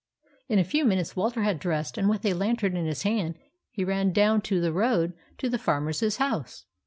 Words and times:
In 0.49 0.57
a 0.57 0.63
few 0.63 0.83
minutes 0.83 1.15
Walter 1.15 1.43
had 1.43 1.59
dressed, 1.59 1.95
and 1.95 2.09
with 2.09 2.25
a 2.25 2.33
lantern 2.33 2.75
in 2.75 2.87
his 2.87 3.03
hand 3.03 3.35
he 3.69 3.83
ran 3.85 4.11
down 4.11 4.41
to 4.41 4.59
the 4.59 4.73
road 4.73 5.13
to 5.37 5.47
the 5.47 5.59
Farmer's 5.59 6.01
house. 6.17 6.65